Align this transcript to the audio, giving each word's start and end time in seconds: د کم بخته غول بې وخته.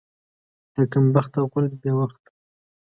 د 0.75 0.77
کم 0.91 1.05
بخته 1.13 1.39
غول 1.49 1.65
بې 1.81 1.91
وخته. 1.99 2.29